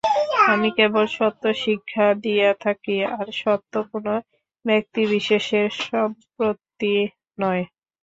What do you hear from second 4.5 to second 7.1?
ব্যক্তিবিশেষের সম্পত্তি